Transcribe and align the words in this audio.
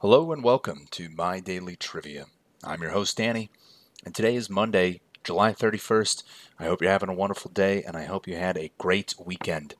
Hello 0.00 0.32
and 0.32 0.42
welcome 0.42 0.86
to 0.92 1.10
My 1.10 1.40
Daily 1.40 1.76
Trivia. 1.76 2.24
I'm 2.64 2.80
your 2.80 2.92
host, 2.92 3.18
Danny, 3.18 3.50
and 4.02 4.14
today 4.14 4.34
is 4.34 4.48
Monday, 4.48 5.02
July 5.22 5.52
31st. 5.52 6.22
I 6.58 6.64
hope 6.64 6.80
you're 6.80 6.90
having 6.90 7.10
a 7.10 7.14
wonderful 7.14 7.50
day 7.50 7.82
and 7.82 7.94
I 7.94 8.06
hope 8.06 8.26
you 8.26 8.36
had 8.36 8.56
a 8.56 8.72
great 8.78 9.14
weekend. 9.22 9.74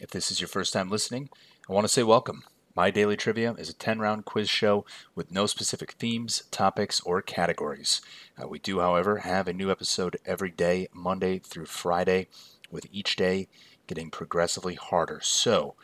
If 0.00 0.10
this 0.10 0.32
is 0.32 0.40
your 0.40 0.48
first 0.48 0.72
time 0.72 0.90
listening, 0.90 1.28
I 1.70 1.74
want 1.74 1.84
to 1.84 1.92
say 1.92 2.02
welcome. 2.02 2.42
My 2.74 2.90
Daily 2.90 3.16
Trivia 3.16 3.52
is 3.52 3.68
a 3.68 3.72
10 3.72 4.00
round 4.00 4.24
quiz 4.24 4.50
show 4.50 4.84
with 5.14 5.30
no 5.30 5.46
specific 5.46 5.92
themes, 5.92 6.42
topics, 6.50 7.00
or 7.02 7.22
categories. 7.22 8.00
Uh, 8.36 8.48
we 8.48 8.58
do, 8.58 8.80
however, 8.80 9.18
have 9.18 9.46
a 9.46 9.52
new 9.52 9.70
episode 9.70 10.16
every 10.26 10.50
day, 10.50 10.88
Monday 10.92 11.38
through 11.38 11.66
Friday, 11.66 12.26
with 12.72 12.88
each 12.90 13.14
day 13.14 13.46
getting 13.86 14.10
progressively 14.10 14.74
harder. 14.74 15.20
So, 15.22 15.76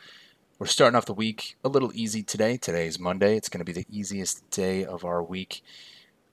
we're 0.59 0.65
starting 0.65 0.97
off 0.97 1.05
the 1.05 1.13
week 1.13 1.55
a 1.63 1.69
little 1.69 1.91
easy 1.95 2.21
today. 2.21 2.57
Today 2.57 2.85
is 2.85 2.99
Monday. 2.99 3.37
It's 3.37 3.47
going 3.47 3.59
to 3.59 3.65
be 3.65 3.71
the 3.71 3.87
easiest 3.89 4.49
day 4.51 4.83
of 4.83 5.05
our 5.05 5.23
week. 5.23 5.63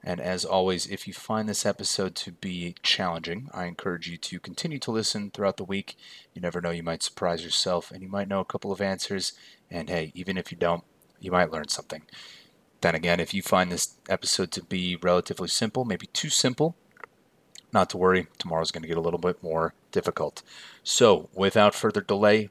And 0.03 0.21
as 0.21 0.45
always, 0.45 0.89
if 0.89 1.07
you 1.07 1.15
find 1.15 1.49
this 1.49 1.65
episode 1.65 2.17
to 2.17 2.33
be 2.33 2.75
challenging, 2.83 3.49
I 3.55 3.67
encourage 3.67 4.09
you 4.09 4.17
to 4.17 4.41
continue 4.41 4.81
to 4.81 4.91
listen 4.91 5.31
throughout 5.31 5.59
the 5.59 5.65
week. 5.65 5.97
You 6.35 6.43
never 6.43 6.61
know, 6.61 6.71
you 6.71 6.83
might 6.83 7.05
surprise 7.05 7.45
yourself 7.45 7.93
and 7.93 8.03
you 8.03 8.09
might 8.09 8.27
know 8.27 8.41
a 8.41 8.45
couple 8.45 8.73
of 8.73 8.81
answers. 8.81 9.33
And 9.71 9.89
hey, 9.89 10.11
even 10.17 10.37
if 10.37 10.51
you 10.51 10.59
don't, 10.59 10.83
you 11.21 11.31
might 11.31 11.53
learn 11.53 11.69
something. 11.69 12.03
Then 12.81 12.97
again, 12.97 13.21
if 13.21 13.33
you 13.33 13.43
find 13.43 13.71
this 13.71 13.95
episode 14.09 14.51
to 14.53 14.65
be 14.65 14.97
relatively 14.97 15.49
simple, 15.49 15.85
maybe 15.85 16.09
too 16.09 16.31
simple, 16.31 16.75
not 17.73 17.91
to 17.91 17.97
worry, 17.97 18.27
tomorrow's 18.39 18.73
going 18.73 18.83
to 18.83 18.89
get 18.89 18.99
a 18.99 19.01
little 19.01 19.21
bit 19.21 19.41
more 19.41 19.75
difficult. 19.93 20.43
So, 20.83 21.29
without 21.33 21.77
further 21.77 22.01
delay, 22.01 22.51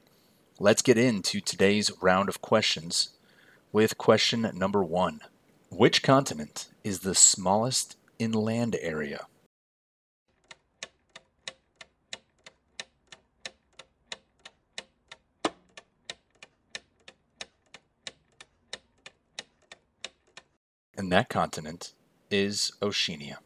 let's 0.58 0.82
get 0.82 0.96
into 0.96 1.40
today's 1.40 1.90
round 2.00 2.28
of 2.28 2.40
questions 2.40 3.10
with 3.72 3.98
question 3.98 4.50
number 4.54 4.82
one. 4.82 5.20
Which 5.70 6.02
continent 6.02 6.68
is 6.82 7.00
the 7.00 7.14
smallest 7.14 7.96
inland 8.18 8.76
area? 8.80 9.26
And 20.96 21.12
that 21.12 21.28
continent 21.28 21.92
is 22.30 22.72
Oceania. 22.82 23.40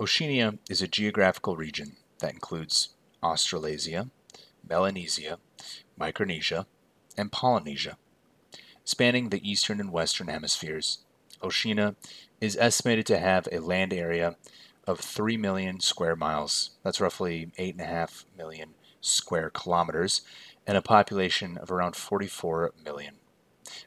Oceania 0.00 0.58
is 0.68 0.82
a 0.82 0.88
geographical 0.88 1.56
region 1.56 1.96
that 2.18 2.32
includes 2.32 2.88
Australasia, 3.22 4.08
Melanesia, 4.68 5.38
Micronesia, 5.96 6.66
and 7.16 7.32
Polynesia. 7.32 7.96
Spanning 8.84 9.30
the 9.30 9.48
eastern 9.48 9.80
and 9.80 9.92
western 9.92 10.28
hemispheres, 10.28 10.98
Oceania 11.42 11.96
is 12.40 12.56
estimated 12.56 13.06
to 13.06 13.18
have 13.18 13.48
a 13.50 13.58
land 13.58 13.92
area 13.92 14.36
of 14.86 15.00
3 15.00 15.36
million 15.36 15.80
square 15.80 16.16
miles. 16.16 16.70
That's 16.82 17.00
roughly 17.00 17.50
8.5 17.58 18.24
million 18.36 18.74
square 19.00 19.50
kilometers, 19.50 20.22
and 20.66 20.76
a 20.76 20.82
population 20.82 21.56
of 21.58 21.70
around 21.70 21.96
44 21.96 22.72
million. 22.84 23.16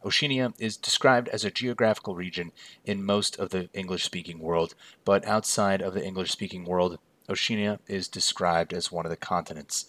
Oceania 0.04 0.54
is 0.60 0.78
described 0.78 1.30
as 1.30 1.46
a 1.46 1.52
geographical 1.52 2.16
region 2.16 2.52
in 2.86 3.04
most 3.04 3.38
of 3.40 3.50
the 3.50 3.70
English 3.74 4.04
speaking 4.04 4.40
world, 4.40 4.76
but 5.06 5.26
outside 5.26 5.82
of 5.82 5.94
the 5.94 6.06
English 6.06 6.32
speaking 6.32 6.66
world, 6.66 7.00
Oceania 7.30 7.80
is 7.88 8.08
described 8.08 8.74
as 8.74 8.92
one 8.92 9.06
of 9.06 9.10
the 9.10 9.18
continents. 9.18 9.86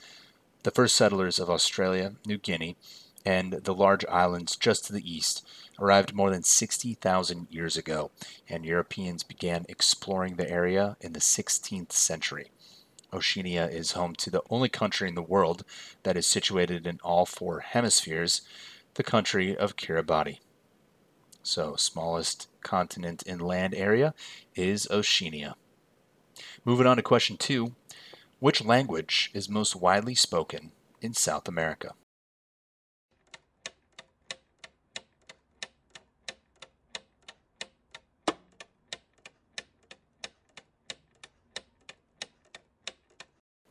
The 0.62 0.70
first 0.70 0.94
settlers 0.94 1.38
of 1.38 1.48
Australia, 1.48 2.16
New 2.26 2.36
Guinea, 2.36 2.76
and 3.24 3.52
the 3.52 3.74
large 3.74 4.04
islands 4.06 4.56
just 4.56 4.84
to 4.84 4.92
the 4.92 5.10
east 5.10 5.46
arrived 5.78 6.14
more 6.14 6.30
than 6.30 6.42
60,000 6.42 7.46
years 7.50 7.78
ago, 7.78 8.10
and 8.46 8.64
Europeans 8.64 9.22
began 9.22 9.64
exploring 9.70 10.36
the 10.36 10.50
area 10.50 10.98
in 11.00 11.14
the 11.14 11.20
16th 11.20 11.92
century. 11.92 12.50
Oceania 13.10 13.68
is 13.68 13.92
home 13.92 14.14
to 14.16 14.30
the 14.30 14.42
only 14.50 14.68
country 14.68 15.08
in 15.08 15.14
the 15.14 15.22
world 15.22 15.64
that 16.02 16.16
is 16.16 16.26
situated 16.26 16.86
in 16.86 17.00
all 17.02 17.24
four 17.24 17.60
hemispheres, 17.60 18.42
the 18.94 19.02
country 19.02 19.56
of 19.56 19.76
Kiribati. 19.76 20.40
So, 21.42 21.74
smallest 21.76 22.48
continent 22.62 23.22
in 23.22 23.38
land 23.38 23.74
area 23.74 24.12
is 24.54 24.86
Oceania. 24.90 25.56
Moving 26.66 26.86
on 26.86 26.98
to 26.98 27.02
question 27.02 27.38
two 27.38 27.74
Which 28.40 28.64
language 28.64 29.30
is 29.34 29.50
most 29.50 29.76
widely 29.76 30.14
spoken 30.14 30.72
in 31.02 31.12
South 31.12 31.46
America? 31.46 31.92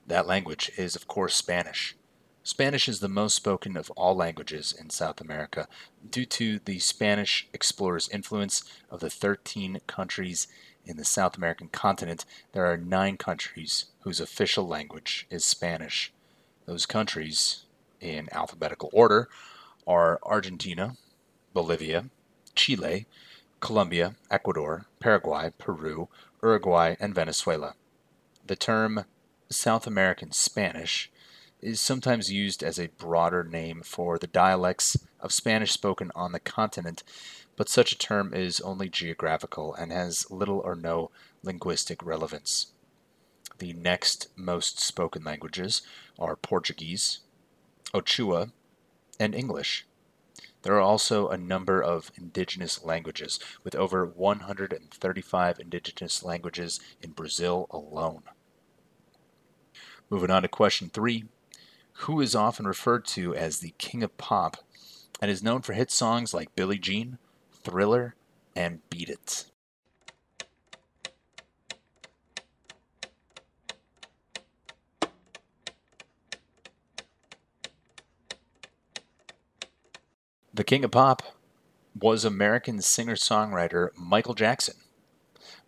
That 0.06 0.28
language 0.28 0.72
is, 0.78 0.96
of 0.96 1.07
course, 1.07 1.34
Spanish. 1.34 1.96
Spanish 2.44 2.88
is 2.88 3.00
the 3.00 3.09
most 3.09 3.36
spoken 3.36 3.75
of 3.75 3.90
all 3.91 4.16
languages 4.16 4.72
in 4.72 4.91
South 4.91 5.19
America 5.19 5.68
due 6.07 6.28
to 6.28 6.59
the 6.59 6.78
Spanish 6.78 7.47
explorers' 7.53 8.09
influence 8.09 8.63
of 8.91 9.00
the 9.00 9.09
13 9.09 9.80
countries 9.88 10.47
in 10.86 10.98
the 10.98 11.06
South 11.06 11.38
American 11.38 11.68
continent. 11.68 12.26
There 12.54 12.66
are 12.66 12.78
nine 12.78 13.18
countries 13.18 13.86
whose 14.02 14.20
official 14.20 14.68
language 14.68 15.28
is 15.30 15.46
Spanish. 15.46 16.14
Those 16.66 16.86
countries, 16.86 17.66
in 18.00 18.28
alphabetical 18.32 18.90
order, 18.94 19.30
are 19.88 20.20
Argentina, 20.24 20.98
Bolivia, 21.54 22.06
Chile, 22.56 23.08
Colombia, 23.60 24.16
Ecuador, 24.32 24.86
Paraguay, 25.00 25.52
Peru, 25.58 26.10
Uruguay, 26.42 26.96
and 27.00 27.14
Venezuela. 27.14 27.74
The 28.46 28.56
term 28.56 29.06
South 29.50 29.86
American 29.88 30.32
Spanish 30.32 31.12
is 31.62 31.82
sometimes 31.82 32.32
used 32.32 32.64
as 32.64 32.80
a 32.80 32.88
broader 32.88 33.44
name 33.44 33.82
for 33.84 34.18
the 34.18 34.28
dialects 34.28 34.98
of 35.19 35.34
Spanish 35.34 35.72
spoken 35.72 36.12
on 36.16 36.31
the 36.31 36.40
continent, 36.40 37.03
but 37.56 37.69
such 37.69 37.91
a 37.91 37.97
term 37.97 38.34
is 38.34 38.62
only 38.62 38.90
geographical 38.90 39.74
and 39.74 39.91
has 39.91 40.30
little 40.31 40.59
or 40.59 40.75
no 40.75 41.12
linguistic 41.44 42.03
relevance. 42.03 42.68
The 43.57 43.74
next 43.74 44.30
most 44.35 44.80
spoken 44.80 45.24
languages 45.24 45.81
are 46.18 46.35
Portuguese, 46.35 47.19
Quechua, 47.94 48.52
and 49.19 49.35
English. 49.35 49.85
There 50.62 50.75
are 50.75 50.81
also 50.81 51.28
a 51.30 51.38
number 51.38 51.81
of 51.81 52.12
indigenous 52.16 52.84
languages, 52.84 53.40
with 53.63 53.75
over 53.75 54.06
135 54.06 55.59
indigenous 55.59 56.24
languages 56.24 56.80
in 57.01 57.12
Brazil 57.12 57.68
alone. 57.72 58.24
Moving 60.09 60.31
on 60.31 60.41
to 60.41 60.47
question 60.47 60.90
three 60.90 61.25
who 62.03 62.22
is 62.22 62.34
often 62.36 62.66
referred 62.66 63.06
to 63.06 63.36
as 63.36 63.59
the 63.59 63.74
King 63.78 64.03
of 64.03 64.18
Pop 64.18 64.57
and 65.22 65.30
is 65.30 65.44
known 65.44 65.62
for 65.62 65.74
hit 65.74 65.91
songs 65.91 66.34
like 66.34 66.56
Billie 66.56 66.78
Jean, 66.78 67.18
Thriller, 67.52 68.16
and 68.56 68.80
Beat 68.90 69.09
It. 69.09 69.46
The 80.53 80.63
King 80.66 80.84
of 80.84 80.91
Pop 80.91 81.24
was 81.97 82.25
American 82.25 82.81
singer 82.81 83.16
songwriter 83.16 83.90
Michael 83.96 84.34
Jackson. 84.34 84.75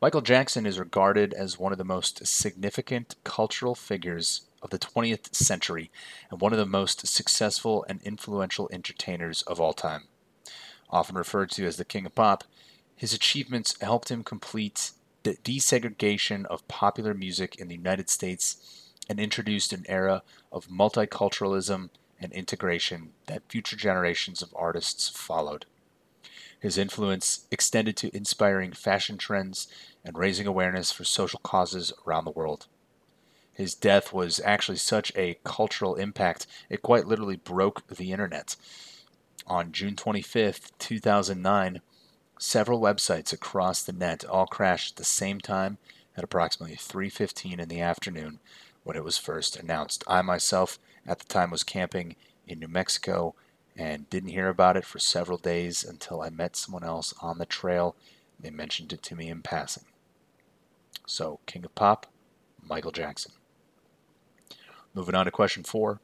Michael 0.01 0.21
Jackson 0.21 0.65
is 0.65 0.79
regarded 0.79 1.33
as 1.33 1.57
one 1.57 1.71
of 1.71 1.77
the 1.77 1.85
most 1.85 2.25
significant 2.25 3.15
cultural 3.23 3.75
figures 3.75 4.41
of 4.61 4.69
the 4.69 4.79
20th 4.79 5.33
century 5.33 5.91
and 6.29 6.41
one 6.41 6.53
of 6.53 6.59
the 6.59 6.65
most 6.65 7.07
successful 7.07 7.85
and 7.89 8.01
influential 8.03 8.69
entertainers 8.71 9.41
of 9.43 9.59
all 9.59 9.73
time. 9.73 10.03
Often 10.89 11.17
referred 11.17 11.51
to 11.51 11.65
as 11.65 11.77
the 11.77 11.85
King 11.85 12.05
of 12.05 12.15
Pop, 12.15 12.43
his 12.95 13.13
achievements 13.13 13.75
helped 13.81 14.09
him 14.09 14.23
complete 14.23 14.91
the 15.23 15.35
desegregation 15.43 16.45
of 16.45 16.67
popular 16.67 17.13
music 17.13 17.55
in 17.55 17.67
the 17.67 17.75
United 17.75 18.09
States 18.09 18.91
and 19.09 19.19
introduced 19.19 19.73
an 19.73 19.85
era 19.87 20.23
of 20.51 20.67
multiculturalism 20.67 21.89
and 22.19 22.31
integration 22.31 23.13
that 23.27 23.49
future 23.49 23.75
generations 23.75 24.41
of 24.41 24.53
artists 24.55 25.09
followed. 25.09 25.65
His 26.59 26.77
influence 26.77 27.47
extended 27.49 27.97
to 27.97 28.15
inspiring 28.15 28.73
fashion 28.73 29.17
trends 29.17 29.67
and 30.05 30.17
raising 30.17 30.45
awareness 30.45 30.91
for 30.91 31.03
social 31.03 31.39
causes 31.39 31.91
around 32.05 32.25
the 32.25 32.31
world. 32.31 32.67
His 33.61 33.75
death 33.75 34.11
was 34.11 34.41
actually 34.43 34.79
such 34.79 35.15
a 35.15 35.37
cultural 35.43 35.93
impact, 35.93 36.47
it 36.67 36.81
quite 36.81 37.05
literally 37.05 37.35
broke 37.35 37.85
the 37.85 38.11
internet. 38.11 38.55
On 39.45 39.71
June 39.71 39.95
25th, 39.95 40.71
2009, 40.79 41.81
several 42.39 42.81
websites 42.81 43.31
across 43.31 43.83
the 43.83 43.93
net 43.93 44.25
all 44.25 44.47
crashed 44.47 44.93
at 44.93 44.95
the 44.95 45.03
same 45.03 45.39
time 45.39 45.77
at 46.17 46.23
approximately 46.23 46.75
3:15 46.75 47.59
in 47.59 47.69
the 47.69 47.81
afternoon 47.81 48.39
when 48.81 48.97
it 48.97 49.03
was 49.03 49.19
first 49.19 49.55
announced. 49.55 50.03
I 50.07 50.23
myself 50.23 50.79
at 51.05 51.19
the 51.19 51.25
time 51.25 51.51
was 51.51 51.63
camping 51.63 52.15
in 52.47 52.57
New 52.57 52.67
Mexico 52.67 53.35
and 53.77 54.09
didn't 54.09 54.29
hear 54.29 54.49
about 54.49 54.75
it 54.75 54.85
for 54.85 54.97
several 54.97 55.37
days 55.37 55.83
until 55.83 56.23
I 56.23 56.31
met 56.31 56.55
someone 56.55 56.83
else 56.83 57.13
on 57.21 57.37
the 57.37 57.45
trail. 57.45 57.95
They 58.39 58.49
mentioned 58.49 58.91
it 58.91 59.03
to 59.03 59.15
me 59.15 59.29
in 59.29 59.43
passing. 59.43 59.85
So, 61.05 61.41
King 61.45 61.63
of 61.63 61.75
Pop, 61.75 62.07
Michael 62.59 62.91
Jackson. 62.91 63.33
Moving 64.93 65.15
on 65.15 65.25
to 65.25 65.31
question 65.31 65.63
four. 65.63 66.01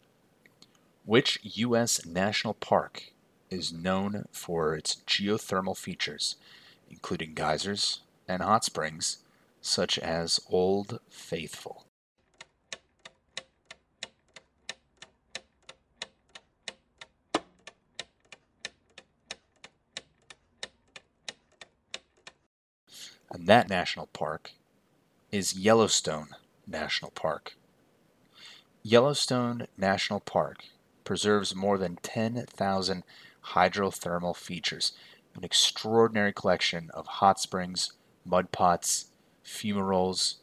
Which 1.03 1.39
U.S. 1.43 2.05
national 2.05 2.53
park 2.53 3.11
is 3.49 3.73
known 3.73 4.25
for 4.31 4.75
its 4.75 4.95
geothermal 5.05 5.77
features, 5.77 6.35
including 6.89 7.33
geysers 7.33 8.01
and 8.27 8.41
hot 8.41 8.63
springs, 8.63 9.17
such 9.61 9.99
as 9.99 10.39
Old 10.49 10.99
Faithful? 11.09 11.85
And 23.29 23.47
that 23.47 23.69
national 23.69 24.07
park 24.07 24.51
is 25.31 25.57
Yellowstone 25.57 26.29
National 26.65 27.11
Park. 27.11 27.55
Yellowstone 28.89 29.67
National 29.75 30.21
Park 30.21 30.63
preserves 31.03 31.53
more 31.53 31.77
than 31.77 31.97
10,000 32.03 33.03
hydrothermal 33.47 34.33
features, 34.33 34.93
an 35.35 35.43
extraordinary 35.43 36.31
collection 36.31 36.89
of 36.93 37.05
hot 37.05 37.37
springs, 37.37 37.91
mud 38.23 38.53
pots, 38.53 39.07
fumaroles, 39.43 40.35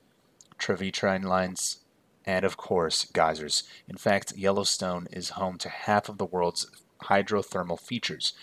travertine 0.59 1.23
lines, 1.23 1.79
and 2.27 2.45
of 2.45 2.59
course, 2.59 3.07
geysers. 3.07 3.63
In 3.89 3.97
fact, 3.97 4.37
Yellowstone 4.37 5.07
is 5.11 5.31
home 5.41 5.57
to 5.57 5.71
half 5.71 6.11
of 6.11 6.19
the 6.19 6.27
world's 6.27 6.67
hydrothermal 7.05 7.81
features, 7.81 8.35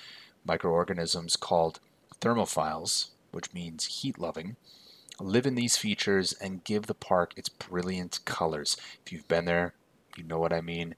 microorganisms 0.44 1.36
called 1.36 1.80
thermophiles, 2.20 3.12
which 3.32 3.54
means 3.54 4.02
heat 4.02 4.18
loving, 4.18 4.56
live 5.20 5.46
in 5.46 5.54
these 5.54 5.78
features 5.78 6.34
and 6.34 6.64
give 6.64 6.88
the 6.88 6.96
park 6.96 7.36
its 7.38 7.50
brilliant 7.50 8.18
colors. 8.26 8.76
If 9.06 9.14
you've 9.14 9.28
been 9.28 9.46
there, 9.46 9.76
you 10.18 10.24
know 10.24 10.40
what 10.40 10.54
I 10.54 10.62
mean. 10.62 10.96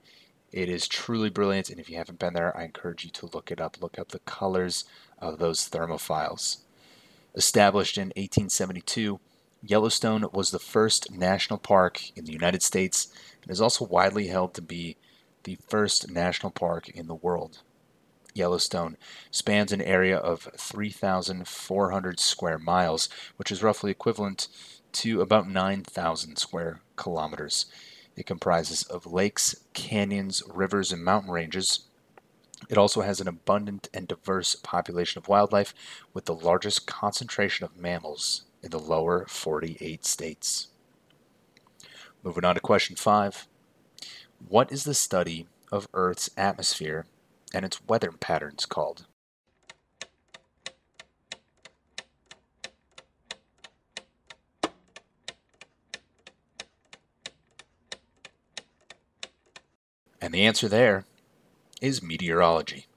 It 0.51 0.69
is 0.69 0.88
truly 0.88 1.30
brilliant, 1.30 1.69
and 1.69 1.80
if 1.80 1.89
you 1.89 1.98
haven't 1.98 2.19
been 2.19 2.33
there, 2.33 2.56
I 2.56 2.63
encourage 2.63 3.04
you 3.04 3.10
to 3.12 3.30
look 3.33 3.51
it 3.51 3.60
up. 3.60 3.81
Look 3.81 3.98
up 3.98 4.10
the 4.10 4.19
colors 4.19 4.86
of 5.19 5.39
those 5.39 5.68
thermophiles. 5.68 6.57
Established 7.36 7.98
in 7.98 8.10
1872, 8.10 9.19
Yellowstone 9.63 10.25
was 10.31 10.51
the 10.51 10.60
first 10.60 11.12
national 11.12 11.57
park 11.57 12.15
in 12.15 12.25
the 12.25 12.33
United 12.33 12.62
States 12.62 13.07
and 13.42 13.51
is 13.51 13.62
also 13.62 13.86
widely 13.86 14.27
held 14.27 14.54
to 14.54 14.62
be 14.62 14.98
the 15.44 15.57
first 15.68 16.12
national 16.12 16.51
park 16.51 16.89
in 16.89 17.07
the 17.07 17.16
world. 17.16 17.59
Yellowstone 18.33 18.98
spans 19.31 19.71
an 19.71 19.81
area 19.81 20.18
of 20.18 20.50
3,400 20.57 22.19
square 22.19 22.59
miles, 22.59 23.09
which 23.38 23.51
is 23.51 23.63
roughly 23.63 23.92
equivalent 23.92 24.48
to 24.92 25.21
about 25.21 25.50
9,000 25.50 26.38
square 26.38 26.81
kilometers. 26.95 27.66
It 28.15 28.25
comprises 28.25 28.83
of 28.83 29.06
lakes, 29.06 29.56
canyons, 29.74 30.44
rivers, 30.48 30.92
and 30.92 31.04
mountain 31.04 31.31
ranges. 31.31 31.81
It 32.69 32.77
also 32.77 33.01
has 33.01 33.19
an 33.19 33.27
abundant 33.27 33.89
and 33.94 34.07
diverse 34.07 34.56
population 34.56 35.19
of 35.19 35.27
wildlife, 35.27 35.74
with 36.13 36.25
the 36.25 36.36
largest 36.36 36.86
concentration 36.86 37.65
of 37.65 37.75
mammals 37.75 38.44
in 38.62 38.71
the 38.71 38.80
lower 38.80 39.25
48 39.27 40.06
states. 40.06 40.68
Moving 42.24 42.45
on 42.45 42.56
to 42.56 42.62
question 42.62 42.95
five 42.95 43.48
What 44.48 44.71
is 44.71 44.83
the 44.83 44.94
study 44.94 45.48
of 45.71 45.89
Earth's 45.94 46.30
atmosphere 46.38 47.06
and 47.54 47.66
its 47.66 47.86
weather 47.86 48.12
patterns 48.12 48.66
called? 48.66 49.06
And 60.24 60.34
the 60.34 60.46
answer 60.46 60.70
there 60.70 61.04
is 61.81 62.02
meteorology. 62.02 62.88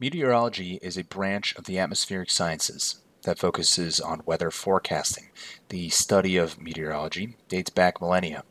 Meteorology 0.00 0.80
is 0.82 0.98
a 0.98 1.04
branch 1.04 1.54
of 1.54 1.66
the 1.66 1.78
atmospheric 1.78 2.28
sciences 2.28 2.96
that 3.22 3.38
focuses 3.38 4.00
on 4.00 4.22
weather 4.26 4.50
forecasting. 4.50 5.28
The 5.68 5.90
study 5.90 6.36
of 6.36 6.60
meteorology 6.60 7.36
dates 7.48 7.70
back 7.70 8.00
millennia, 8.00 8.42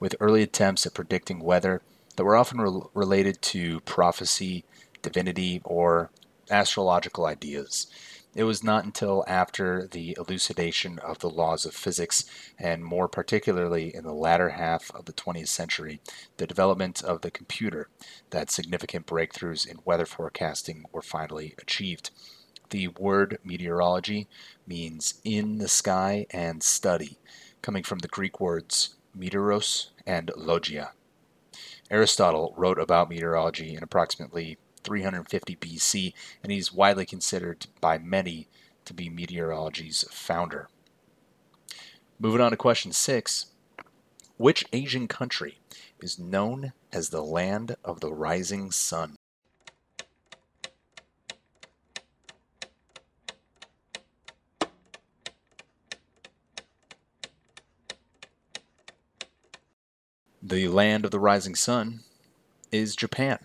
with 0.00 0.16
early 0.18 0.42
attempts 0.42 0.84
at 0.84 0.94
predicting 0.94 1.38
weather 1.38 1.80
that 2.16 2.24
were 2.24 2.34
often 2.34 2.60
re- 2.60 2.80
related 2.92 3.40
to 3.42 3.78
prophecy, 3.82 4.64
divinity, 5.02 5.62
or 5.64 6.10
astrological 6.50 7.24
ideas. 7.24 7.86
It 8.34 8.44
was 8.44 8.64
not 8.64 8.84
until 8.84 9.24
after 9.28 9.86
the 9.86 10.16
elucidation 10.18 10.98
of 10.98 11.20
the 11.20 11.30
laws 11.30 11.64
of 11.64 11.74
physics, 11.74 12.24
and 12.58 12.84
more 12.84 13.06
particularly 13.06 13.94
in 13.94 14.02
the 14.02 14.12
latter 14.12 14.50
half 14.50 14.90
of 14.92 15.04
the 15.04 15.12
20th 15.12 15.48
century, 15.48 16.00
the 16.38 16.46
development 16.46 17.02
of 17.02 17.20
the 17.20 17.30
computer, 17.30 17.88
that 18.30 18.50
significant 18.50 19.06
breakthroughs 19.06 19.66
in 19.66 19.78
weather 19.84 20.06
forecasting 20.06 20.84
were 20.90 21.02
finally 21.02 21.54
achieved. 21.58 22.10
The 22.70 22.88
word 22.88 23.38
meteorology 23.44 24.26
means 24.66 25.20
in 25.22 25.58
the 25.58 25.68
sky 25.68 26.26
and 26.30 26.60
study, 26.60 27.18
coming 27.62 27.84
from 27.84 28.00
the 28.00 28.08
Greek 28.08 28.40
words 28.40 28.96
meteoros 29.16 29.90
and 30.06 30.32
logia. 30.36 30.90
Aristotle 31.88 32.52
wrote 32.56 32.80
about 32.80 33.10
meteorology 33.10 33.76
in 33.76 33.84
approximately 33.84 34.58
350 34.84 35.56
BC, 35.56 36.12
and 36.42 36.52
he's 36.52 36.72
widely 36.72 37.06
considered 37.06 37.66
by 37.80 37.98
many 37.98 38.48
to 38.84 38.94
be 38.94 39.08
meteorology's 39.08 40.04
founder. 40.10 40.68
Moving 42.18 42.40
on 42.40 42.52
to 42.52 42.56
question 42.56 42.92
six 42.92 43.46
Which 44.36 44.64
Asian 44.72 45.08
country 45.08 45.58
is 46.00 46.18
known 46.18 46.72
as 46.92 47.08
the 47.08 47.22
land 47.22 47.76
of 47.84 48.00
the 48.00 48.12
rising 48.12 48.70
sun? 48.70 49.16
The 60.46 60.68
land 60.68 61.06
of 61.06 61.10
the 61.10 61.18
rising 61.18 61.54
sun 61.54 62.00
is 62.70 62.94
Japan. 62.94 63.38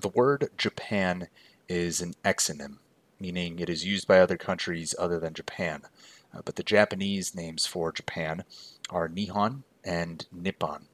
The 0.00 0.08
word 0.10 0.50
Japan 0.56 1.26
is 1.68 2.00
an 2.00 2.14
exonym, 2.24 2.76
meaning 3.18 3.58
it 3.58 3.68
is 3.68 3.84
used 3.84 4.06
by 4.06 4.20
other 4.20 4.36
countries 4.36 4.94
other 4.96 5.18
than 5.18 5.34
Japan. 5.34 5.82
Uh, 6.32 6.40
but 6.44 6.54
the 6.54 6.62
Japanese 6.62 7.34
names 7.34 7.66
for 7.66 7.90
Japan 7.90 8.44
are 8.90 9.08
Nihon 9.08 9.64
and 9.82 10.24
Nippon, 10.30 10.86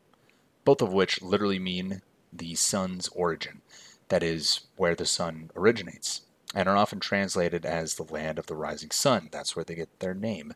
both 0.64 0.80
of 0.80 0.94
which 0.94 1.20
literally 1.20 1.58
mean 1.58 2.00
the 2.32 2.54
sun's 2.54 3.08
origin, 3.08 3.60
that 4.08 4.22
is, 4.22 4.60
where 4.76 4.94
the 4.94 5.04
sun 5.04 5.50
originates, 5.54 6.22
and 6.54 6.66
are 6.66 6.76
often 6.76 6.98
translated 6.98 7.66
as 7.66 7.96
the 7.96 8.10
land 8.10 8.38
of 8.38 8.46
the 8.46 8.56
rising 8.56 8.90
sun. 8.90 9.28
That's 9.30 9.54
where 9.54 9.66
they 9.66 9.74
get 9.74 10.00
their 10.00 10.14
name. 10.14 10.54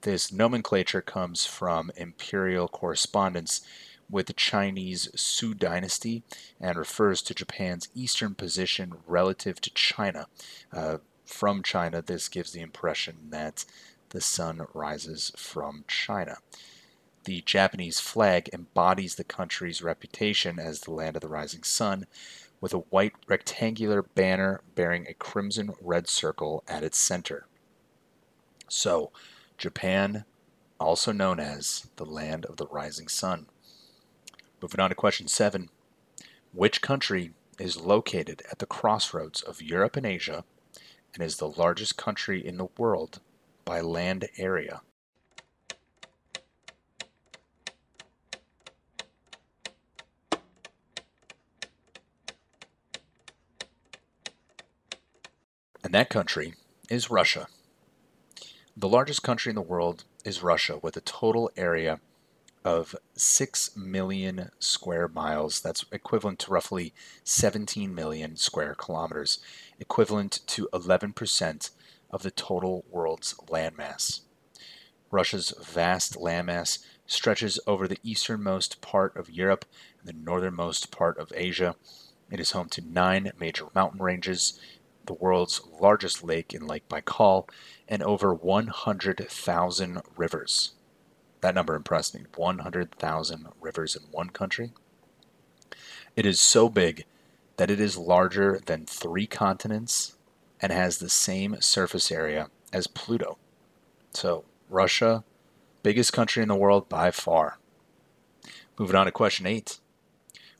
This 0.00 0.32
nomenclature 0.32 1.02
comes 1.02 1.44
from 1.44 1.90
imperial 1.94 2.68
correspondence 2.68 3.60
with 4.12 4.26
the 4.26 4.32
Chinese 4.34 5.08
Sui 5.16 5.54
dynasty 5.54 6.22
and 6.60 6.76
refers 6.76 7.22
to 7.22 7.34
Japan's 7.34 7.88
eastern 7.94 8.34
position 8.34 8.92
relative 9.06 9.60
to 9.62 9.70
China. 9.70 10.28
Uh, 10.72 10.98
from 11.24 11.62
China, 11.62 12.02
this 12.02 12.28
gives 12.28 12.52
the 12.52 12.60
impression 12.60 13.16
that 13.30 13.64
the 14.10 14.20
sun 14.20 14.66
rises 14.74 15.32
from 15.36 15.84
China. 15.88 16.36
The 17.24 17.40
Japanese 17.40 18.00
flag 18.00 18.50
embodies 18.52 19.14
the 19.14 19.24
country's 19.24 19.82
reputation 19.82 20.58
as 20.58 20.80
the 20.80 20.92
land 20.92 21.16
of 21.16 21.22
the 21.22 21.28
rising 21.28 21.62
sun, 21.62 22.06
with 22.60 22.74
a 22.74 22.78
white 22.90 23.14
rectangular 23.26 24.02
banner 24.02 24.60
bearing 24.74 25.06
a 25.06 25.14
crimson 25.14 25.72
red 25.80 26.06
circle 26.06 26.62
at 26.68 26.84
its 26.84 26.98
center. 26.98 27.46
So, 28.68 29.10
Japan, 29.56 30.24
also 30.78 31.12
known 31.12 31.40
as 31.40 31.88
the 31.96 32.04
land 32.04 32.44
of 32.44 32.56
the 32.58 32.66
rising 32.66 33.08
sun. 33.08 33.46
Moving 34.62 34.78
on 34.78 34.90
to 34.90 34.94
question 34.94 35.26
seven. 35.26 35.70
Which 36.52 36.82
country 36.82 37.32
is 37.58 37.80
located 37.80 38.44
at 38.48 38.60
the 38.60 38.66
crossroads 38.66 39.42
of 39.42 39.60
Europe 39.60 39.96
and 39.96 40.06
Asia 40.06 40.44
and 41.12 41.22
is 41.22 41.36
the 41.36 41.48
largest 41.48 41.96
country 41.96 42.46
in 42.46 42.58
the 42.58 42.68
world 42.78 43.20
by 43.64 43.80
land 43.80 44.28
area? 44.38 44.82
And 55.82 55.92
that 55.92 56.08
country 56.08 56.54
is 56.88 57.10
Russia. 57.10 57.48
The 58.76 58.88
largest 58.88 59.24
country 59.24 59.50
in 59.50 59.56
the 59.56 59.60
world 59.60 60.04
is 60.24 60.44
Russia 60.44 60.78
with 60.80 60.96
a 60.96 61.00
total 61.00 61.50
area 61.56 61.98
of 62.64 62.94
6 63.14 63.76
million 63.76 64.50
square 64.58 65.08
miles. 65.08 65.60
That's 65.60 65.84
equivalent 65.92 66.38
to 66.40 66.50
roughly 66.50 66.94
17 67.24 67.94
million 67.94 68.36
square 68.36 68.74
kilometers, 68.74 69.38
equivalent 69.78 70.40
to 70.48 70.68
11% 70.72 71.70
of 72.10 72.22
the 72.22 72.30
total 72.30 72.84
world's 72.90 73.34
landmass. 73.48 74.20
Russia's 75.10 75.52
vast 75.62 76.14
landmass 76.14 76.78
stretches 77.06 77.60
over 77.66 77.86
the 77.86 77.98
easternmost 78.02 78.80
part 78.80 79.16
of 79.16 79.30
Europe 79.30 79.64
and 79.98 80.08
the 80.08 80.18
northernmost 80.18 80.90
part 80.90 81.18
of 81.18 81.32
Asia. 81.34 81.76
It 82.30 82.40
is 82.40 82.52
home 82.52 82.68
to 82.70 82.80
nine 82.80 83.30
major 83.38 83.66
mountain 83.74 84.00
ranges, 84.00 84.58
the 85.06 85.12
world's 85.12 85.60
largest 85.80 86.24
lake 86.24 86.54
in 86.54 86.66
Lake 86.66 86.88
Baikal, 86.88 87.48
and 87.88 88.02
over 88.02 88.32
100,000 88.32 90.02
rivers. 90.16 90.72
That 91.42 91.54
number 91.56 91.74
impressed 91.74 92.14
me 92.14 92.22
100,000 92.34 93.48
rivers 93.60 93.96
in 93.96 94.02
one 94.10 94.30
country. 94.30 94.72
It 96.16 96.24
is 96.24 96.40
so 96.40 96.68
big 96.68 97.04
that 97.56 97.70
it 97.70 97.80
is 97.80 97.98
larger 97.98 98.60
than 98.64 98.86
three 98.86 99.26
continents 99.26 100.16
and 100.60 100.72
has 100.72 100.98
the 100.98 101.08
same 101.08 101.60
surface 101.60 102.10
area 102.12 102.48
as 102.72 102.86
Pluto. 102.86 103.38
So, 104.12 104.44
Russia, 104.70 105.24
biggest 105.82 106.12
country 106.12 106.42
in 106.42 106.48
the 106.48 106.54
world 106.54 106.88
by 106.88 107.10
far. 107.10 107.58
Moving 108.78 108.96
on 108.96 109.06
to 109.06 109.12
question 109.12 109.46
eight. 109.46 109.78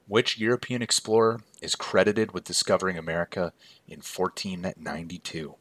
Which 0.08 0.38
European 0.38 0.82
explorer 0.82 1.40
is 1.60 1.76
credited 1.76 2.32
with 2.32 2.44
discovering 2.44 2.98
America 2.98 3.52
in 3.86 3.98
1492? 3.98 5.54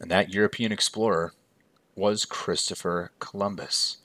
And 0.00 0.10
that 0.10 0.32
European 0.32 0.72
explorer 0.72 1.34
was 1.94 2.24
Christopher 2.24 3.12
Columbus. 3.18 3.98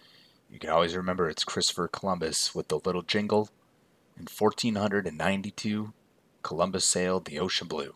You 0.49 0.59
can 0.59 0.69
always 0.69 0.95
remember 0.95 1.29
it's 1.29 1.45
Christopher 1.45 1.87
Columbus 1.87 2.53
with 2.53 2.67
the 2.67 2.79
little 2.79 3.01
jingle. 3.01 3.49
In 4.17 4.23
1492, 4.23 5.93
Columbus 6.43 6.85
sailed 6.85 7.25
the 7.25 7.39
ocean 7.39 7.67
blue. 7.67 7.95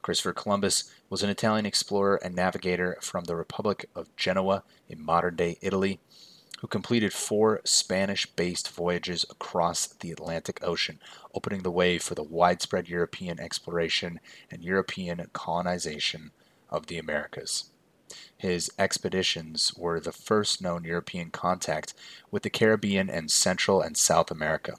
Christopher 0.00 0.32
Columbus 0.32 0.90
was 1.10 1.22
an 1.22 1.30
Italian 1.30 1.66
explorer 1.66 2.18
and 2.24 2.34
navigator 2.34 2.96
from 3.02 3.24
the 3.24 3.36
Republic 3.36 3.88
of 3.94 4.14
Genoa 4.16 4.62
in 4.88 5.04
modern 5.04 5.36
day 5.36 5.58
Italy 5.60 6.00
who 6.60 6.66
completed 6.66 7.12
four 7.12 7.60
Spanish 7.64 8.26
based 8.26 8.70
voyages 8.70 9.26
across 9.28 9.86
the 9.86 10.10
Atlantic 10.10 10.58
Ocean, 10.62 10.98
opening 11.34 11.62
the 11.62 11.70
way 11.70 11.98
for 11.98 12.14
the 12.14 12.22
widespread 12.22 12.88
European 12.88 13.38
exploration 13.38 14.20
and 14.50 14.64
European 14.64 15.28
colonization 15.32 16.30
of 16.70 16.86
the 16.86 16.98
Americas. 16.98 17.70
His 18.36 18.70
expeditions 18.78 19.72
were 19.76 19.98
the 19.98 20.12
first 20.12 20.60
known 20.60 20.84
European 20.84 21.30
contact 21.30 21.94
with 22.30 22.42
the 22.42 22.50
Caribbean 22.50 23.08
and 23.10 23.30
Central 23.30 23.80
and 23.80 23.96
South 23.96 24.30
America. 24.30 24.74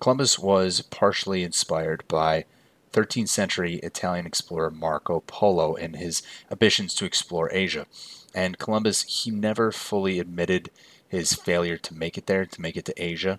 Columbus 0.00 0.38
was 0.38 0.80
partially 0.82 1.44
inspired 1.44 2.06
by 2.08 2.44
13th 2.92 3.28
century 3.28 3.74
Italian 3.76 4.26
explorer 4.26 4.70
Marco 4.70 5.20
Polo 5.26 5.74
in 5.74 5.94
his 5.94 6.22
ambitions 6.50 6.94
to 6.94 7.04
explore 7.04 7.52
Asia. 7.52 7.86
And 8.34 8.58
Columbus, 8.58 9.02
he 9.02 9.30
never 9.30 9.70
fully 9.70 10.18
admitted 10.18 10.70
his 11.08 11.34
failure 11.34 11.76
to 11.76 11.94
make 11.94 12.16
it 12.16 12.26
there, 12.26 12.46
to 12.46 12.60
make 12.60 12.76
it 12.76 12.84
to 12.86 13.02
Asia. 13.02 13.38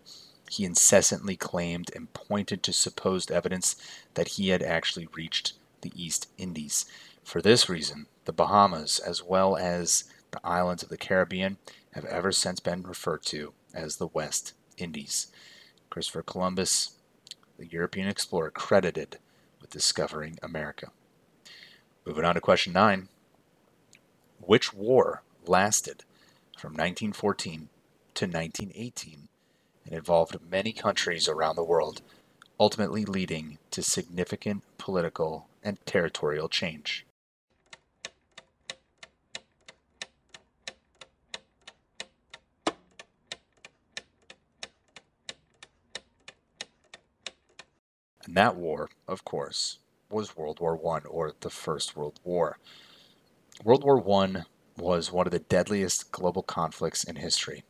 He 0.49 0.65
incessantly 0.65 1.35
claimed 1.35 1.91
and 1.95 2.13
pointed 2.13 2.63
to 2.63 2.73
supposed 2.73 3.31
evidence 3.31 3.75
that 4.13 4.29
he 4.29 4.49
had 4.49 4.61
actually 4.61 5.07
reached 5.13 5.53
the 5.81 5.91
East 5.95 6.27
Indies. 6.37 6.85
For 7.23 7.41
this 7.41 7.69
reason, 7.69 8.07
the 8.25 8.33
Bahamas, 8.33 8.99
as 8.99 9.23
well 9.23 9.55
as 9.55 10.03
the 10.31 10.41
islands 10.43 10.83
of 10.83 10.89
the 10.89 10.97
Caribbean, 10.97 11.57
have 11.93 12.05
ever 12.05 12.31
since 12.31 12.59
been 12.59 12.83
referred 12.83 13.23
to 13.23 13.53
as 13.73 13.95
the 13.95 14.07
West 14.07 14.53
Indies. 14.77 15.27
Christopher 15.89 16.23
Columbus, 16.23 16.91
the 17.57 17.67
European 17.67 18.07
explorer, 18.07 18.51
credited 18.51 19.17
with 19.61 19.69
discovering 19.69 20.39
America. 20.41 20.91
Moving 22.05 22.25
on 22.25 22.35
to 22.35 22.41
question 22.41 22.73
nine 22.73 23.07
Which 24.39 24.73
war 24.73 25.23
lasted 25.45 26.03
from 26.57 26.73
1914 26.73 27.69
to 28.15 28.25
1918 28.25 29.27
and 29.85 29.93
involved 29.93 30.37
many 30.49 30.73
countries 30.73 31.27
around 31.27 31.55
the 31.55 31.63
world, 31.63 32.01
ultimately 32.59 33.05
leading 33.05 33.57
to 33.71 33.81
significant 33.81 34.63
political 34.77 35.47
and 35.63 35.77
territorial 35.85 36.49
change? 36.49 37.05
And 48.31 48.37
that 48.37 48.55
war, 48.55 48.89
of 49.09 49.25
course, 49.25 49.79
was 50.09 50.37
World 50.37 50.61
War 50.61 50.79
I, 50.95 50.99
or 51.05 51.33
the 51.41 51.49
First 51.49 51.97
World 51.97 52.17
War. 52.23 52.59
World 53.61 53.83
War 53.83 53.99
I 54.23 54.43
was 54.77 55.11
one 55.11 55.27
of 55.27 55.33
the 55.33 55.39
deadliest 55.39 56.13
global 56.13 56.41
conflicts 56.41 57.03
in 57.03 57.17
history. 57.17 57.65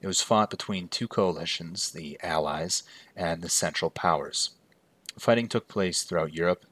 It 0.00 0.06
was 0.06 0.22
fought 0.22 0.50
between 0.50 0.86
two 0.86 1.08
coalitions, 1.08 1.90
the 1.90 2.16
Allies 2.22 2.84
and 3.16 3.42
the 3.42 3.48
Central 3.48 3.90
Powers. 3.90 4.50
Fighting 5.18 5.48
took 5.48 5.66
place 5.66 6.04
throughout 6.04 6.32
Europe, 6.32 6.64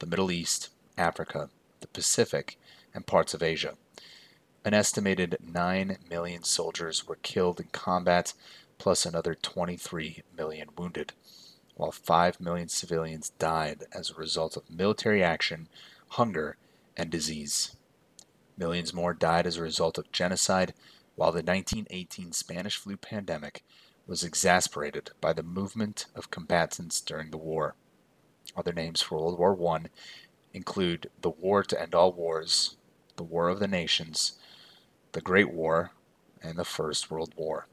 the 0.00 0.06
Middle 0.06 0.32
East, 0.32 0.70
Africa, 0.98 1.50
the 1.78 1.86
Pacific, 1.86 2.58
and 2.92 3.06
parts 3.06 3.32
of 3.32 3.44
Asia. 3.44 3.76
An 4.64 4.74
estimated 4.74 5.38
9 5.40 5.98
million 6.10 6.42
soldiers 6.42 7.06
were 7.06 7.14
killed 7.14 7.60
in 7.60 7.68
combat, 7.68 8.34
plus 8.76 9.06
another 9.06 9.36
23 9.36 10.24
million 10.36 10.70
wounded 10.76 11.12
while 11.76 11.92
5 11.92 12.40
million 12.40 12.68
civilians 12.68 13.30
died 13.30 13.84
as 13.92 14.10
a 14.10 14.14
result 14.14 14.56
of 14.56 14.70
military 14.70 15.22
action, 15.22 15.68
hunger, 16.10 16.56
and 16.96 17.10
disease. 17.10 17.76
Millions 18.56 18.94
more 18.94 19.12
died 19.12 19.46
as 19.46 19.58
a 19.58 19.62
result 19.62 19.98
of 19.98 20.10
genocide, 20.10 20.72
while 21.14 21.32
the 21.32 21.42
1918 21.42 22.32
Spanish 22.32 22.76
flu 22.76 22.96
pandemic 22.96 23.62
was 24.06 24.24
exasperated 24.24 25.10
by 25.20 25.32
the 25.32 25.42
movement 25.42 26.06
of 26.14 26.30
combatants 26.30 27.00
during 27.00 27.30
the 27.30 27.36
war. 27.36 27.74
Other 28.56 28.72
names 28.72 29.02
for 29.02 29.18
World 29.18 29.38
War 29.38 29.76
I 29.76 29.86
include 30.54 31.10
the 31.20 31.30
War 31.30 31.62
to 31.64 31.80
End 31.80 31.94
All 31.94 32.12
Wars, 32.12 32.76
the 33.16 33.24
War 33.24 33.48
of 33.48 33.58
the 33.58 33.68
Nations, 33.68 34.38
the 35.12 35.20
Great 35.20 35.52
War, 35.52 35.90
and 36.42 36.58
the 36.58 36.64
First 36.64 37.10
World 37.10 37.34
War. 37.36 37.66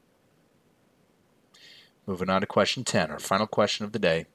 Moving 2.06 2.28
on 2.28 2.42
to 2.42 2.46
question 2.46 2.84
10, 2.84 3.10
our 3.10 3.18
final 3.18 3.46
question 3.46 3.84
of 3.86 3.92
the 3.92 3.98
day. 3.98 4.26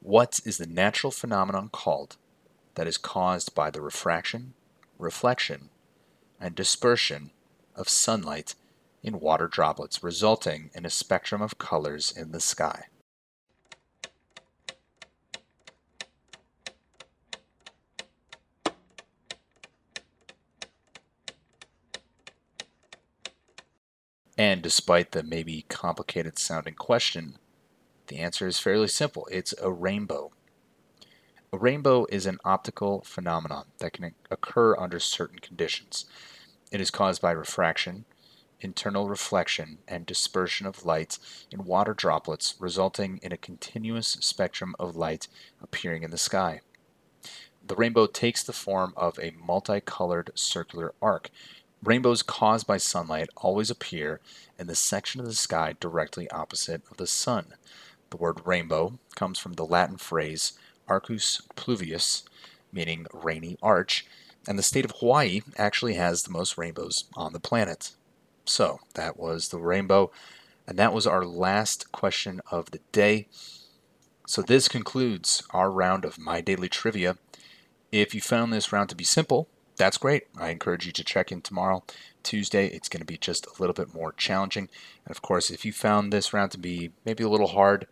What 0.00 0.40
is 0.46 0.56
the 0.56 0.66
natural 0.66 1.10
phenomenon 1.10 1.68
called 1.70 2.16
that 2.76 2.86
is 2.86 2.96
caused 2.96 3.54
by 3.54 3.70
the 3.70 3.82
refraction, 3.82 4.54
reflection, 4.98 5.68
and 6.40 6.54
dispersion 6.54 7.30
of 7.76 7.90
sunlight 7.90 8.54
in 9.02 9.20
water 9.20 9.46
droplets, 9.46 10.02
resulting 10.02 10.70
in 10.74 10.86
a 10.86 10.90
spectrum 10.90 11.42
of 11.42 11.58
colors 11.58 12.10
in 12.10 12.32
the 12.32 12.40
sky? 12.40 12.86
And 24.36 24.62
despite 24.62 25.12
the 25.12 25.22
maybe 25.22 25.64
complicated 25.68 26.38
sounding 26.38 26.74
question, 26.74 27.38
the 28.08 28.18
answer 28.18 28.46
is 28.46 28.58
fairly 28.58 28.88
simple 28.88 29.28
it's 29.30 29.54
a 29.60 29.70
rainbow. 29.70 30.32
A 31.52 31.58
rainbow 31.58 32.06
is 32.10 32.26
an 32.26 32.38
optical 32.44 33.02
phenomenon 33.02 33.66
that 33.78 33.92
can 33.92 34.14
occur 34.30 34.76
under 34.76 34.98
certain 34.98 35.38
conditions. 35.38 36.06
It 36.72 36.80
is 36.80 36.90
caused 36.90 37.22
by 37.22 37.30
refraction, 37.30 38.06
internal 38.60 39.08
reflection, 39.08 39.78
and 39.86 40.04
dispersion 40.04 40.66
of 40.66 40.84
light 40.84 41.18
in 41.52 41.64
water 41.64 41.94
droplets, 41.94 42.56
resulting 42.58 43.20
in 43.22 43.30
a 43.30 43.36
continuous 43.36 44.08
spectrum 44.20 44.74
of 44.80 44.96
light 44.96 45.28
appearing 45.62 46.02
in 46.02 46.10
the 46.10 46.18
sky. 46.18 46.60
The 47.64 47.76
rainbow 47.76 48.06
takes 48.06 48.42
the 48.42 48.52
form 48.52 48.92
of 48.96 49.18
a 49.20 49.30
multicolored 49.30 50.32
circular 50.34 50.92
arc 51.00 51.30
Rainbows 51.84 52.22
caused 52.22 52.66
by 52.66 52.78
sunlight 52.78 53.28
always 53.36 53.70
appear 53.70 54.20
in 54.58 54.66
the 54.68 54.74
section 54.74 55.20
of 55.20 55.26
the 55.26 55.34
sky 55.34 55.74
directly 55.78 56.30
opposite 56.30 56.82
of 56.90 56.96
the 56.96 57.06
sun. 57.06 57.54
The 58.08 58.16
word 58.16 58.46
rainbow 58.46 58.98
comes 59.14 59.38
from 59.38 59.52
the 59.52 59.66
Latin 59.66 59.98
phrase 59.98 60.54
arcus 60.88 61.42
pluvius, 61.56 62.22
meaning 62.72 63.06
rainy 63.12 63.58
arch, 63.62 64.06
and 64.48 64.58
the 64.58 64.62
state 64.62 64.86
of 64.86 64.92
Hawaii 64.98 65.42
actually 65.58 65.94
has 65.94 66.22
the 66.22 66.30
most 66.30 66.56
rainbows 66.56 67.04
on 67.16 67.34
the 67.34 67.40
planet. 67.40 67.92
So, 68.46 68.80
that 68.94 69.18
was 69.18 69.48
the 69.48 69.58
rainbow, 69.58 70.10
and 70.66 70.78
that 70.78 70.94
was 70.94 71.06
our 71.06 71.24
last 71.24 71.92
question 71.92 72.40
of 72.50 72.70
the 72.70 72.80
day. 72.92 73.28
So 74.26 74.40
this 74.40 74.68
concludes 74.68 75.42
our 75.50 75.70
round 75.70 76.06
of 76.06 76.18
My 76.18 76.40
Daily 76.40 76.68
Trivia. 76.68 77.18
If 77.92 78.14
you 78.14 78.22
found 78.22 78.52
this 78.52 78.72
round 78.72 78.88
to 78.88 78.96
be 78.96 79.04
simple, 79.04 79.48
that's 79.76 79.98
great. 79.98 80.24
I 80.38 80.50
encourage 80.50 80.86
you 80.86 80.92
to 80.92 81.04
check 81.04 81.32
in 81.32 81.40
tomorrow, 81.40 81.84
Tuesday. 82.22 82.66
It's 82.68 82.88
going 82.88 83.00
to 83.00 83.06
be 83.06 83.18
just 83.18 83.46
a 83.46 83.60
little 83.60 83.74
bit 83.74 83.94
more 83.94 84.12
challenging. 84.12 84.68
And 85.04 85.10
of 85.10 85.22
course, 85.22 85.50
if 85.50 85.64
you 85.64 85.72
found 85.72 86.12
this 86.12 86.32
round 86.32 86.52
to 86.52 86.58
be 86.58 86.92
maybe 87.04 87.24
a 87.24 87.28
little 87.28 87.48
hard, 87.48 87.86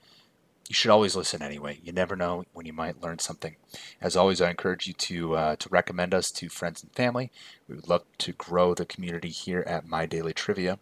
you 0.69 0.75
should 0.75 0.91
always 0.91 1.17
listen 1.17 1.43
anyway. 1.43 1.81
You 1.83 1.93
never 1.93 2.17
know 2.17 2.45
when 2.53 2.67
you 2.67 2.73
might 2.73 3.03
learn 3.03 3.19
something. 3.19 3.57
As 4.01 4.17
always, 4.17 4.41
I 4.41 4.51
encourage 4.51 4.87
you 4.87 4.95
to 4.95 5.35
uh, 5.35 5.57
to 5.57 5.69
recommend 5.69 6.15
us 6.15 6.31
to 6.33 6.49
friends 6.49 6.83
and 6.83 6.93
family. 6.93 7.31
We 7.69 7.75
would 7.75 7.89
love 7.89 8.05
to 8.19 8.33
grow 8.33 8.75
the 8.75 8.87
community 8.87 9.29
here 9.29 9.65
at 9.67 9.87
My 9.87 10.07
Daily 10.07 10.33
Trivia. 10.33 10.79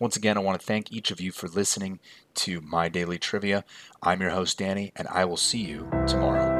Once 0.00 0.16
again, 0.16 0.36
I 0.36 0.40
want 0.40 0.60
to 0.60 0.66
thank 0.66 0.90
each 0.90 1.10
of 1.10 1.20
you 1.20 1.32
for 1.32 1.48
listening 1.48 2.00
to 2.34 2.60
My 2.60 2.88
Daily 2.88 3.18
Trivia. 3.18 3.64
I'm 4.02 4.20
your 4.20 4.30
host, 4.30 4.58
Danny, 4.58 4.92
and 4.96 5.06
I 5.08 5.24
will 5.24 5.36
see 5.36 5.62
you 5.62 5.88
tomorrow. 6.06 6.51